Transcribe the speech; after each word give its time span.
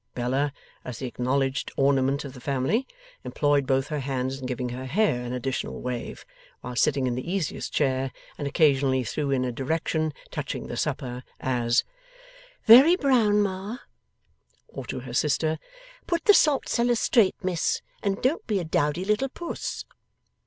Bella, 0.15 0.51
as 0.83 0.97
the 0.97 1.05
acknowledged 1.05 1.71
ornament 1.77 2.25
of 2.25 2.33
the 2.33 2.41
family, 2.41 2.87
employed 3.23 3.67
both 3.67 3.89
her 3.89 3.99
hands 3.99 4.39
in 4.41 4.47
giving 4.47 4.69
her 4.69 4.87
hair 4.87 5.21
an 5.23 5.31
additional 5.31 5.79
wave 5.79 6.25
while 6.61 6.75
sitting 6.75 7.05
in 7.05 7.13
the 7.13 7.31
easiest 7.31 7.71
chair, 7.71 8.11
and 8.35 8.47
occasionally 8.47 9.03
threw 9.03 9.29
in 9.29 9.45
a 9.45 9.51
direction 9.51 10.11
touching 10.31 10.65
the 10.65 10.75
supper: 10.75 11.21
as, 11.39 11.83
'Very 12.65 12.95
brown, 12.95 13.43
ma;' 13.43 13.77
or, 14.69 14.87
to 14.87 15.01
her 15.01 15.13
sister, 15.13 15.59
'Put 16.07 16.25
the 16.25 16.33
saltcellar 16.33 16.95
straight, 16.95 17.35
miss, 17.43 17.83
and 18.01 18.23
don't 18.23 18.47
be 18.47 18.57
a 18.57 18.63
dowdy 18.63 19.05
little 19.05 19.29
puss. 19.29 19.85